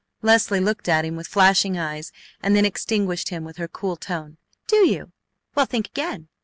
[0.23, 2.11] Leslie looked at him with flashing eyes
[2.41, 5.11] and then extinguished him with her cool tone: "Do you?
[5.53, 6.27] Well, think again!